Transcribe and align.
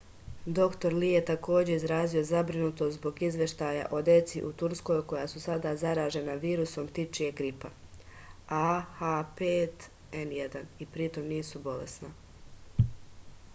др 0.59 0.89
ли 1.01 1.09
је 1.09 1.19
такође 1.25 1.73
изразио 1.79 2.21
забринутост 2.29 2.99
због 3.01 3.19
извештаја 3.27 3.81
о 3.97 3.99
деци 4.07 4.39
у 4.47 4.47
турској 4.61 4.95
која 5.11 5.25
су 5.33 5.41
сада 5.43 5.73
заражена 5.83 6.37
вирусом 6.45 6.87
птичијег 6.93 7.37
грипа 7.43 7.71
аh5n1 8.61 10.65
и 10.85 10.89
притом 10.97 11.29
нису 11.35 11.61
болесна 11.69 12.11